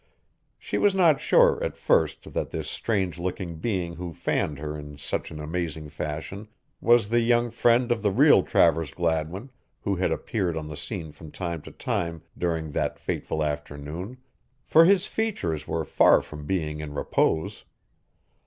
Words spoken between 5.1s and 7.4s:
an amazing fashion was the